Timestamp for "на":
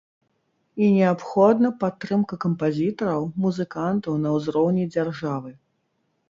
4.23-4.29